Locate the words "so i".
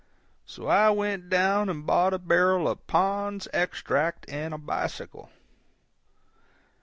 0.47-0.89